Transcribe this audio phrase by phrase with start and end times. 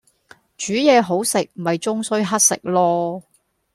[0.57, 3.21] 煮嘢好食咪終須乞食囉